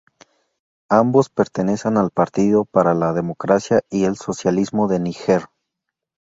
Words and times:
Ambos 0.89 1.29
pertenecen 1.29 1.95
al 1.95 2.09
Partido 2.09 2.65
para 2.65 2.95
la 2.95 3.13
Democracia 3.13 3.83
y 3.91 4.05
el 4.05 4.15
Socialismo 4.17 4.87
de 4.87 4.99
Níger. 4.99 5.43